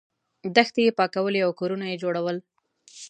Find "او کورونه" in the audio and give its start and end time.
1.45-1.85